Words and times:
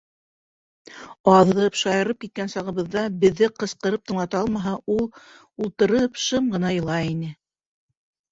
Аҙып, 1.33 1.75
шаярып 1.81 2.19
киткән 2.23 2.49
сағыбыҙҙа 2.53 3.03
беҙҙе 3.25 3.49
ҡысҡырып 3.63 4.03
тыңлата 4.11 4.39
алмаһа, 4.45 4.73
ул, 4.95 5.05
ултырып, 5.65 6.17
шым 6.23 6.51
ғына 6.57 6.75
илай 6.79 7.13
ине. 7.13 7.31